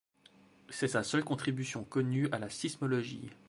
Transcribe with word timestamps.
C'est 0.71 0.87
sa 0.87 1.03
seule 1.03 1.23
contribution 1.23 1.83
connue 1.83 2.27
à 2.31 2.39
la 2.39 2.49
sismologie. 2.49 3.29